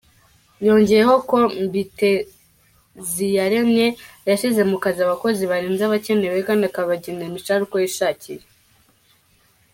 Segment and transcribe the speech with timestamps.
[0.67, 3.85] Yongeyeho ko Mbiteziyaremye
[4.29, 8.43] yashyize mu kazi abakozi barenze abakenewe kandi akabagenera imishahara uko yishakiye.